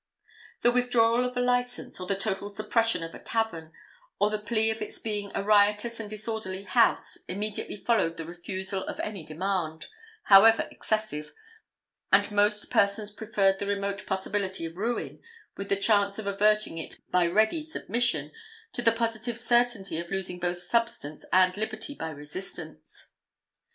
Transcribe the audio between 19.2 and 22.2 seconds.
certainty of losing both substance and liberty by